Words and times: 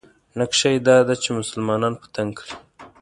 نقشه 0.39 0.69
یې 0.73 0.79
دا 0.87 0.97
ده 1.07 1.15
چې 1.23 1.29
مسلمانان 1.39 1.93
په 2.01 2.07
تنګ 2.15 2.31
کړي. 2.39 2.53